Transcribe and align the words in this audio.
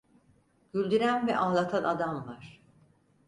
Güldüren 0.73 1.27
ve 1.27 1.37
ağlatan 1.37 1.83
adam 1.83 2.27
var… 2.27 2.61